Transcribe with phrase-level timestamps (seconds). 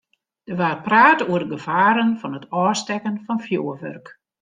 [0.47, 4.07] Der waard praat oer de gefaren fan it ôfstekken fan fjoerwurk.